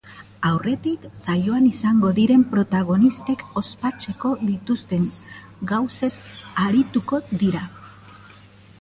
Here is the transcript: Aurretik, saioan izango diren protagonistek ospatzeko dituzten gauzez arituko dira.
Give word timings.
Aurretik, 0.49 1.03
saioan 1.23 1.67
izango 1.71 2.11
diren 2.21 2.47
protagonistek 2.55 3.45
ospatzeko 3.63 4.33
dituzten 4.51 5.07
gauzez 5.75 6.13
arituko 6.67 7.25
dira. 7.45 7.67